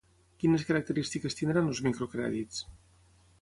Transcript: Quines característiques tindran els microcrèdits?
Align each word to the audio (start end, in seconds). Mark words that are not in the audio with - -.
Quines 0.43 0.63
característiques 0.69 1.37
tindran 1.41 1.69
els 1.75 1.83
microcrèdits? 1.89 2.65